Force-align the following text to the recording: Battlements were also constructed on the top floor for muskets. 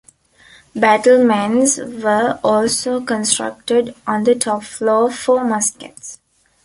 Battlements 0.75 1.77
were 1.77 2.39
also 2.43 3.01
constructed 3.01 3.93
on 4.07 4.23
the 4.23 4.33
top 4.33 4.63
floor 4.63 5.11
for 5.11 5.43
muskets. 5.45 6.17